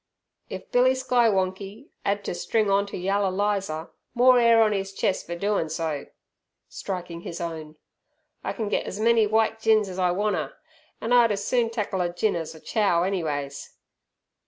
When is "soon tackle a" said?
11.45-12.09